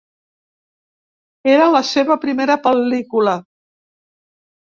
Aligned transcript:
Era 1.55 1.67
la 1.75 1.81
seva 1.91 2.17
primera 2.23 2.55
pel·lícula. 2.63 3.35